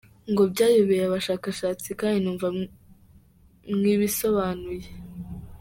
[0.31, 2.47] ngo byayobeye abashakashatsi kd numva
[3.77, 4.87] mwibisobanuye.